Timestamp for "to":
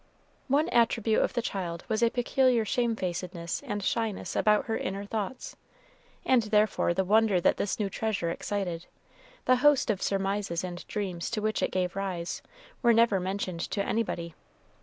11.29-11.41, 13.69-13.83